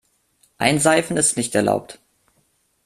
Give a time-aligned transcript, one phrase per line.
[0.57, 1.99] Einseifen ist nicht erlaubt.